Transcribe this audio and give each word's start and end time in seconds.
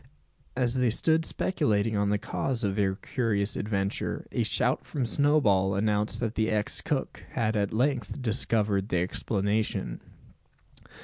As 0.55 0.73
they 0.73 0.89
stood 0.89 1.25
speculating 1.25 1.95
on 1.95 2.09
the 2.09 2.17
cause 2.17 2.63
of 2.63 2.75
their 2.75 2.95
curious 2.95 3.55
adventure, 3.55 4.25
a 4.31 4.41
shout 4.41 4.83
from 4.83 5.05
Snowball 5.05 5.75
announced 5.75 6.19
that 6.21 6.33
the 6.33 6.49
ex 6.49 6.81
cook 6.81 7.23
had 7.33 7.55
at 7.55 7.71
length 7.71 8.19
discovered 8.19 8.89
the 8.89 8.97
explanation. 8.97 10.01